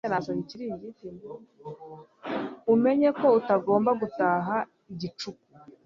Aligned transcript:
umenye 2.73 3.09
ko 3.19 3.27
utagomba 3.39 3.91
gutaha 4.01 4.55
igicuku 4.93 5.43